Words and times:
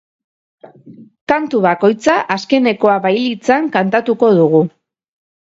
Kantu 1.31 1.59
bakoitza 1.65 2.15
azkenekoa 2.37 2.97
bailitzan 3.05 3.69
kantatuko 3.79 4.33
dugu. 4.41 4.65